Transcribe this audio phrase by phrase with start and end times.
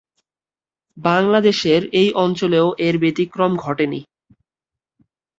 [0.97, 3.99] বাংলাদেশের এই অঞ্চলেও এর ব্যতিক্রম ঘটে নি।